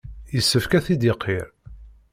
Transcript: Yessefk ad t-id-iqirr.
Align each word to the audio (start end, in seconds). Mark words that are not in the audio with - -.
Yessefk 0.35 0.71
ad 0.77 0.83
t-id-iqirr. 0.85 1.47